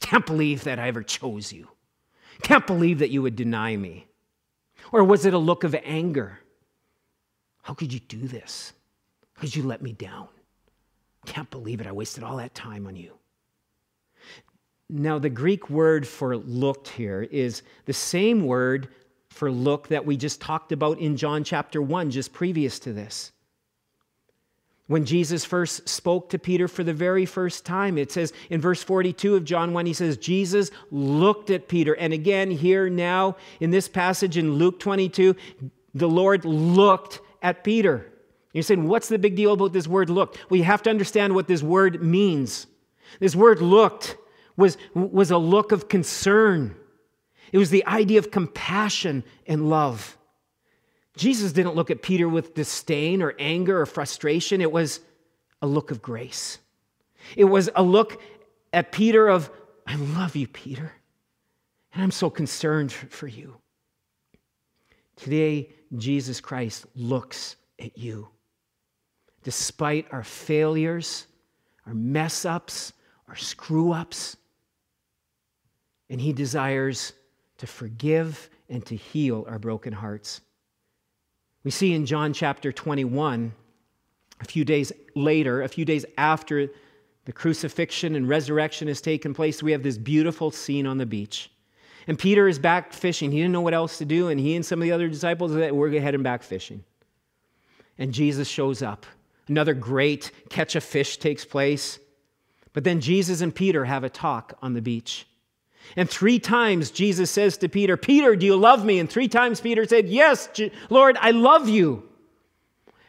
[0.00, 1.68] Can't believe that I ever chose you.
[2.42, 4.06] Can't believe that you would deny me.
[4.92, 6.38] Or was it a look of anger?
[7.62, 8.72] How could you do this?
[9.34, 10.28] Could you let me down?
[11.26, 11.86] Can't believe it.
[11.86, 13.12] I wasted all that time on you.
[14.88, 18.88] Now, the Greek word for looked here is the same word
[19.28, 23.32] for look that we just talked about in John chapter 1, just previous to this.
[24.88, 28.82] When Jesus first spoke to Peter for the very first time, it says in verse
[28.82, 31.94] 42 of John 1, he says, Jesus looked at Peter.
[31.94, 35.36] And again, here now in this passage in Luke 22,
[35.94, 38.10] the Lord looked at Peter.
[38.54, 40.38] You're saying, what's the big deal about this word looked?
[40.50, 42.66] Well, you have to understand what this word means.
[43.20, 44.16] This word looked
[44.56, 46.74] was, was a look of concern,
[47.52, 50.17] it was the idea of compassion and love.
[51.18, 54.60] Jesus didn't look at Peter with disdain or anger or frustration.
[54.60, 55.00] It was
[55.60, 56.58] a look of grace.
[57.36, 58.22] It was a look
[58.72, 59.50] at Peter of,
[59.86, 60.92] I love you, Peter,
[61.92, 63.56] and I'm so concerned for you.
[65.16, 68.28] Today, Jesus Christ looks at you.
[69.42, 71.26] Despite our failures,
[71.86, 72.92] our mess ups,
[73.26, 74.36] our screw ups,
[76.08, 77.12] and He desires
[77.58, 80.40] to forgive and to heal our broken hearts.
[81.68, 83.52] We see in John chapter 21,
[84.40, 86.70] a few days later, a few days after
[87.26, 91.50] the crucifixion and resurrection has taken place, we have this beautiful scene on the beach.
[92.06, 93.30] And Peter is back fishing.
[93.30, 95.52] He didn't know what else to do, and he and some of the other disciples
[95.52, 96.84] were heading back fishing.
[97.98, 99.04] And Jesus shows up.
[99.46, 101.98] Another great catch of fish takes place.
[102.72, 105.26] But then Jesus and Peter have a talk on the beach.
[105.96, 108.98] And three times Jesus says to Peter, Peter, do you love me?
[108.98, 110.48] And three times Peter said, Yes,
[110.90, 112.08] Lord, I love you.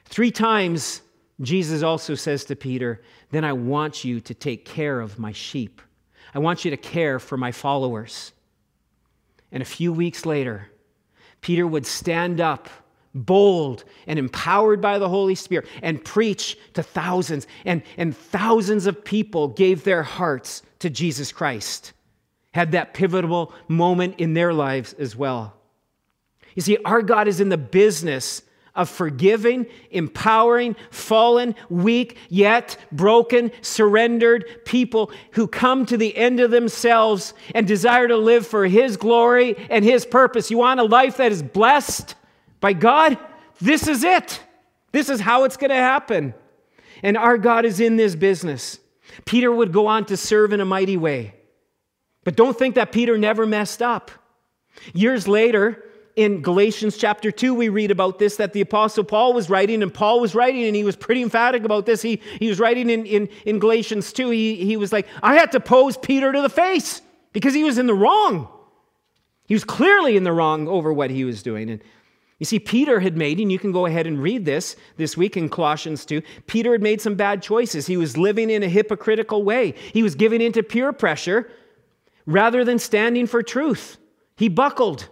[0.05, 1.01] Three times
[1.41, 3.01] Jesus also says to Peter,
[3.31, 5.81] Then I want you to take care of my sheep.
[6.33, 8.31] I want you to care for my followers.
[9.51, 10.69] And a few weeks later,
[11.41, 12.69] Peter would stand up,
[13.15, 17.47] bold and empowered by the Holy Spirit, and preach to thousands.
[17.65, 21.93] And, and thousands of people gave their hearts to Jesus Christ
[22.51, 25.55] had that pivotal moment in their lives as well.
[26.55, 28.41] You see, our God is in the business
[28.75, 36.51] of forgiving, empowering, fallen, weak, yet broken, surrendered people who come to the end of
[36.51, 40.49] themselves and desire to live for His glory and His purpose.
[40.49, 42.15] You want a life that is blessed
[42.61, 43.17] by God?
[43.59, 44.41] This is it.
[44.91, 46.33] This is how it's going to happen.
[47.03, 48.79] And our God is in this business.
[49.25, 51.33] Peter would go on to serve in a mighty way.
[52.23, 54.11] But don't think that Peter never messed up.
[54.93, 55.83] Years later,
[56.15, 59.93] in Galatians chapter 2, we read about this that the Apostle Paul was writing, and
[59.93, 62.01] Paul was writing, and he was pretty emphatic about this.
[62.01, 65.53] He, he was writing in, in, in Galatians 2, he, he was like, I had
[65.53, 67.01] to pose Peter to the face
[67.31, 68.49] because he was in the wrong.
[69.47, 71.69] He was clearly in the wrong over what he was doing.
[71.69, 71.81] And
[72.37, 75.37] you see, Peter had made, and you can go ahead and read this this week
[75.37, 76.21] in Colossians 2.
[76.47, 77.87] Peter had made some bad choices.
[77.87, 81.49] He was living in a hypocritical way, he was giving into peer pressure
[82.25, 83.97] rather than standing for truth.
[84.35, 85.09] He buckled.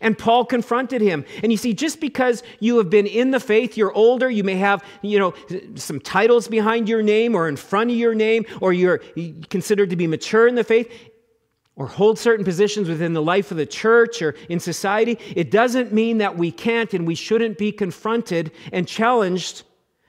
[0.00, 1.26] And Paul confronted him.
[1.42, 4.56] And you see, just because you have been in the faith, you're older, you may
[4.56, 5.34] have, you know,
[5.74, 8.98] some titles behind your name or in front of your name, or you're
[9.50, 10.90] considered to be mature in the faith,
[11.76, 15.92] or hold certain positions within the life of the church or in society, it doesn't
[15.92, 19.62] mean that we can't and we shouldn't be confronted and challenged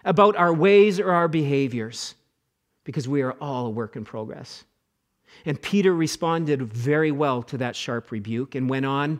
[0.04, 2.16] about our ways or our behaviors
[2.84, 4.64] because we are all a work in progress.
[5.46, 9.20] And Peter responded very well to that sharp rebuke and went on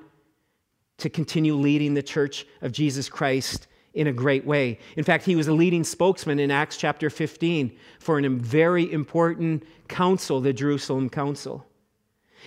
[0.98, 4.80] to continue leading the church of Jesus Christ in a great way.
[4.96, 9.64] In fact, he was a leading spokesman in Acts chapter 15 for a very important
[9.88, 11.66] council, the Jerusalem Council.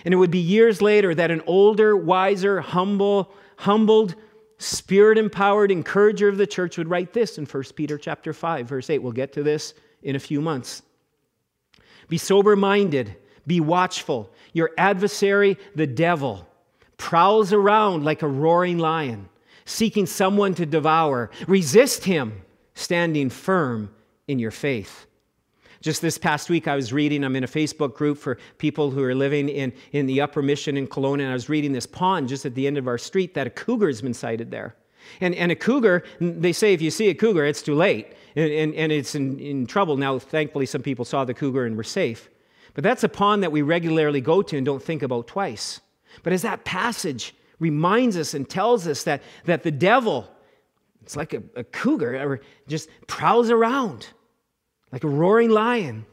[0.03, 4.15] And it would be years later that an older, wiser, humble, humbled,
[4.57, 8.99] spirit-empowered encourager of the church would write this in 1 Peter chapter 5 verse 8.
[8.99, 10.81] We'll get to this in a few months.
[12.07, 13.15] Be sober-minded,
[13.47, 14.31] be watchful.
[14.53, 16.47] Your adversary, the devil,
[16.97, 19.29] prowls around like a roaring lion,
[19.65, 21.29] seeking someone to devour.
[21.47, 22.41] Resist him,
[22.73, 23.93] standing firm
[24.27, 25.05] in your faith.
[25.81, 29.03] Just this past week, I was reading, I'm in a Facebook group for people who
[29.03, 32.27] are living in, in the upper mission in Kelowna, and I was reading this pond
[32.27, 34.75] just at the end of our street that a cougar has been sighted there.
[35.21, 38.51] And, and a cougar, they say if you see a cougar, it's too late, and,
[38.51, 39.95] and, and it's in, in trouble.
[39.95, 42.31] Now, thankfully, some people saw the cougar and were safe.
[42.75, 45.81] But that's a pond that we regularly go to and don't think about twice.
[46.21, 50.29] But as that passage reminds us and tells us that, that the devil,
[51.01, 54.07] it's like a, a cougar, or just prowls around
[54.91, 56.05] like a roaring lion,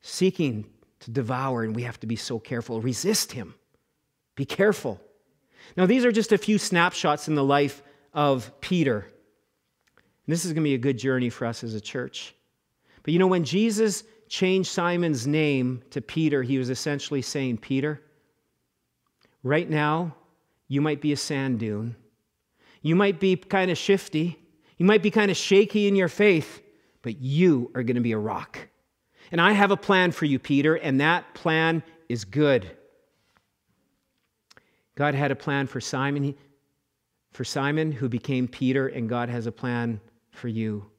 [0.00, 0.66] seeking
[1.00, 2.80] to devour, and we have to be so careful.
[2.80, 3.54] Resist him.
[4.34, 5.00] Be careful.
[5.76, 7.82] Now, these are just a few snapshots in the life
[8.12, 8.98] of Peter.
[8.98, 12.34] And this is going to be a good journey for us as a church.
[13.02, 18.02] But you know, when Jesus changed Simon's name to Peter, he was essentially saying, Peter,
[19.46, 20.16] Right now,
[20.66, 21.94] you might be a sand dune.
[22.82, 24.40] You might be kind of shifty.
[24.76, 26.62] You might be kind of shaky in your faith,
[27.02, 28.58] but you are going to be a rock.
[29.30, 32.68] And I have a plan for you, Peter, and that plan is good.
[34.96, 36.34] God had a plan for Simon,
[37.30, 40.00] for Simon who became Peter, and God has a plan
[40.32, 40.90] for you.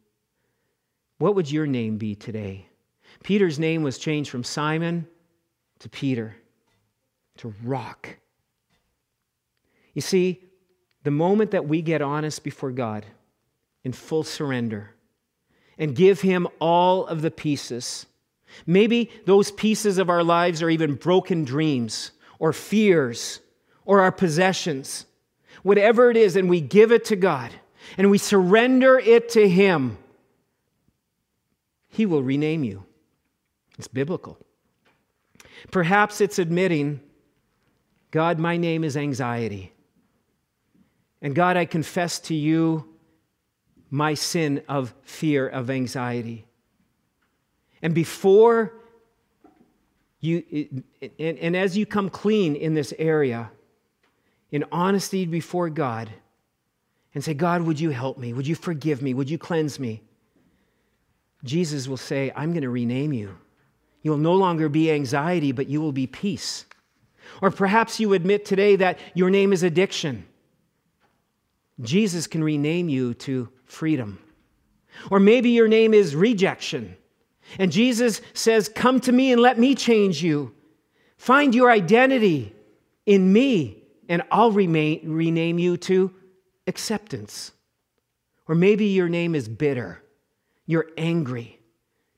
[1.18, 2.66] What would your name be today?
[3.24, 5.07] Peter's name was changed from Simon
[5.80, 6.36] to Peter,
[7.38, 8.18] to rock.
[9.93, 10.43] You see,
[11.03, 13.05] the moment that we get honest before God
[13.84, 14.91] in full surrender
[15.78, 18.05] and give Him all of the pieces,
[18.65, 23.39] maybe those pieces of our lives are even broken dreams or fears
[23.86, 25.05] or our possessions,
[25.63, 27.51] whatever it is, and we give it to God
[27.97, 29.97] and we surrender it to Him,
[31.88, 32.87] He will rename you.
[33.78, 34.38] It's biblical.
[35.72, 37.00] Perhaps it's admitting,
[38.12, 39.74] God, my name is anxiety.
[41.22, 42.94] And God, I confess to you
[43.90, 46.46] my sin of fear, of anxiety.
[47.82, 48.74] And before
[50.20, 50.84] you,
[51.20, 53.52] and, and as you come clean in this area,
[54.52, 56.10] in honesty before God,
[57.14, 58.34] and say, God, would you help me?
[58.34, 59.14] Would you forgive me?
[59.14, 60.04] Would you cleanse me?
[61.44, 63.38] Jesus will say, I'm going to rename you.
[64.08, 66.64] You will no longer be anxiety, but you will be peace.
[67.41, 70.26] Or perhaps you admit today that your name is addiction.
[71.82, 74.20] Jesus can rename you to freedom.
[75.12, 76.95] Or maybe your name is rejection.
[77.60, 80.55] And Jesus says, Come to me and let me change you.
[81.18, 82.55] Find your identity
[83.05, 86.14] in me, and I'll remain, rename you to
[86.66, 87.51] acceptance.
[88.47, 90.01] Or maybe your name is bitter.
[90.66, 91.57] You're angry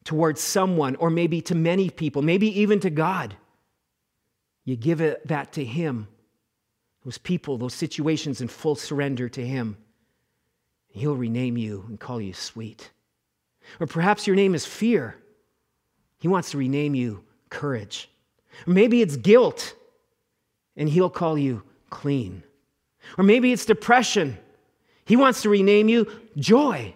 [0.10, 3.36] towards someone, or maybe to many people, maybe even to God.
[4.66, 6.08] You give it, that to Him
[7.06, 9.78] those people, those situations in full surrender to Him.
[10.88, 12.90] He'll rename you and call you sweet.
[13.80, 15.16] Or perhaps your name is fear.
[16.18, 18.10] He wants to rename you courage.
[18.66, 19.76] Or maybe it's guilt,
[20.76, 22.42] and He'll call you clean.
[23.16, 24.40] Or maybe it's depression.
[25.06, 26.96] He wants to rename you joy.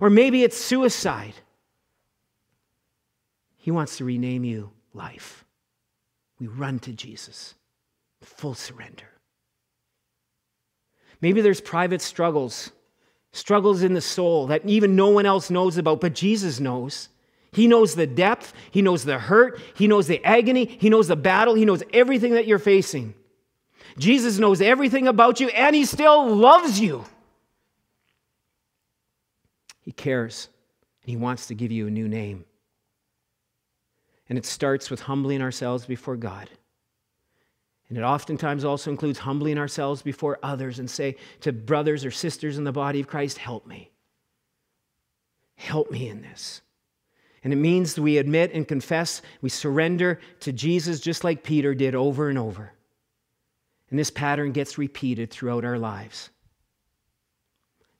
[0.00, 1.34] Or maybe it's suicide.
[3.62, 5.44] He wants to rename you life.
[6.40, 7.54] We run to Jesus
[8.20, 9.06] full surrender.
[11.20, 12.72] Maybe there's private struggles,
[13.32, 17.08] struggles in the soul that even no one else knows about, but Jesus knows.
[17.52, 21.14] He knows the depth, He knows the hurt, He knows the agony, He knows the
[21.14, 23.14] battle, He knows everything that you're facing.
[23.96, 27.04] Jesus knows everything about you, and He still loves you.
[29.82, 30.48] He cares,
[31.04, 32.44] and He wants to give you a new name.
[34.32, 36.48] And it starts with humbling ourselves before God
[37.90, 42.56] And it oftentimes also includes humbling ourselves before others and say to brothers or sisters
[42.56, 43.90] in the body of Christ, Help me.
[45.56, 46.62] Help me in this.
[47.44, 51.94] And it means we admit and confess, we surrender to Jesus just like Peter did
[51.94, 52.72] over and over.
[53.90, 56.30] And this pattern gets repeated throughout our lives.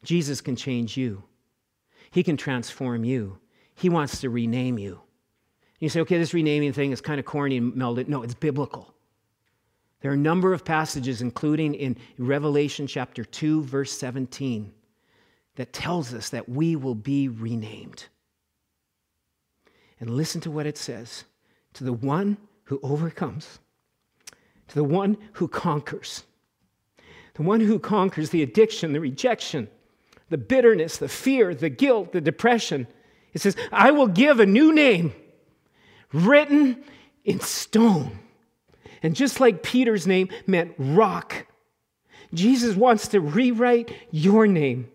[0.03, 1.25] Jesus can change you,
[2.11, 3.39] He can transform you,
[3.75, 5.03] He wants to rename you.
[5.83, 8.07] You say, okay, this renaming thing is kind of corny and melded.
[8.07, 8.95] No, it's biblical.
[10.01, 14.73] There are a number of passages, including in Revelation chapter 2, verse 17,
[15.57, 18.05] that tells us that we will be renamed.
[19.99, 21.25] And listen to what it says
[21.73, 23.59] to the one who overcomes,
[24.69, 26.23] to the one who conquers,
[27.35, 29.67] the one who conquers the addiction, the rejection,
[30.29, 32.87] the bitterness, the fear, the guilt, the depression.
[33.35, 35.13] It says, I will give a new name
[36.13, 36.83] written
[37.25, 38.19] in stone.
[39.03, 41.47] And just like Peter's name meant rock,
[42.35, 44.89] Jesus wants to rewrite your name,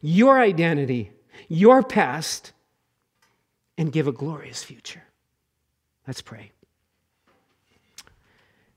[0.00, 1.10] your identity,
[1.48, 2.52] your past
[3.76, 5.02] and give a glorious future.
[6.06, 6.52] Let's pray.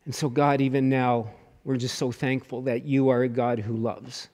[0.06, 1.30] And so, God, even now,
[1.64, 4.30] we're just so thankful that you are a God who loves.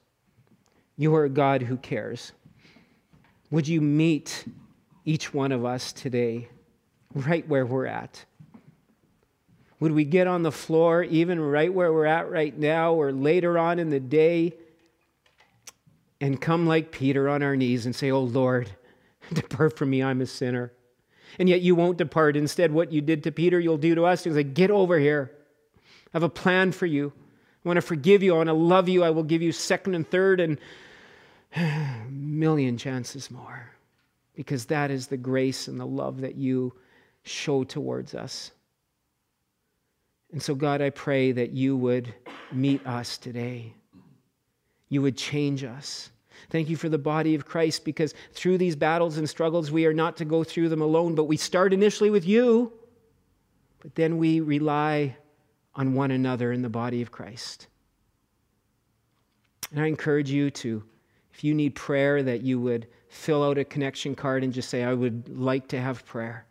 [0.98, 2.32] You are a God who cares.
[3.52, 4.46] Would you meet
[5.06, 6.50] each one of us today,
[7.14, 8.26] right where we're at?
[9.80, 13.58] Would we get on the floor, even right where we're at right now, or later
[13.58, 14.54] on in the day,
[16.20, 18.70] and come like Peter on our knees and say, Oh Lord,
[19.34, 20.74] Depart from me, I'm a sinner.
[21.38, 22.36] And yet you won't depart.
[22.36, 24.24] Instead, what you did to Peter, you'll do to us.
[24.24, 25.32] He's like, Get over here.
[25.78, 27.14] I have a plan for you.
[27.64, 28.34] I want to forgive you.
[28.34, 29.04] I want to love you.
[29.04, 30.58] I will give you second and third and
[31.56, 33.72] a million chances more.
[34.36, 36.74] Because that is the grace and the love that you
[37.24, 38.52] show towards us.
[40.32, 42.14] And so, God, I pray that you would
[42.52, 43.74] meet us today.
[44.90, 46.12] You would change us.
[46.50, 49.94] Thank you for the body of Christ because through these battles and struggles, we are
[49.94, 52.72] not to go through them alone, but we start initially with you,
[53.80, 55.16] but then we rely
[55.76, 57.68] on one another in the body of Christ.
[59.72, 60.84] And I encourage you to,
[61.34, 64.84] if you need prayer, that you would fill out a connection card and just say,
[64.84, 66.46] I would like to have prayer.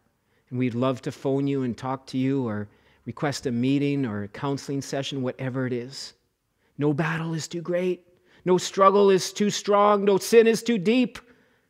[0.51, 2.69] And we'd love to phone you and talk to you or
[3.05, 6.15] request a meeting or a counseling session, whatever it is.
[6.77, 8.07] No battle is too great.
[8.45, 11.19] No struggle is too strong, no sin is too deep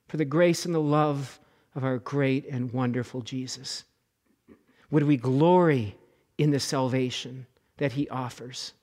[0.07, 1.41] for the grace and the love
[1.75, 3.85] of our great and wonderful Jesus.
[4.91, 5.97] Would we glory
[6.39, 7.47] in the salvation
[7.79, 8.75] that he offers?